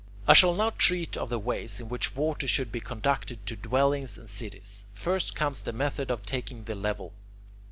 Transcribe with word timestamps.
I 0.27 0.33
shall 0.33 0.55
now 0.55 0.71
treat 0.71 1.15
of 1.15 1.29
the 1.29 1.37
ways 1.37 1.79
in 1.79 1.87
which 1.87 2.15
water 2.15 2.47
should 2.47 2.71
be 2.71 2.79
conducted 2.79 3.45
to 3.45 3.55
dwellings 3.55 4.17
and 4.17 4.27
cities. 4.27 4.87
First 4.95 5.35
comes 5.35 5.61
the 5.61 5.73
method 5.73 6.09
of 6.09 6.25
taking 6.25 6.63
the 6.63 6.73
level. 6.73 7.13